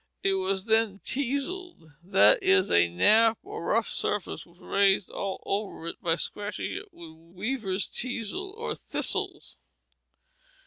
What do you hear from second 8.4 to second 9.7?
or thistles.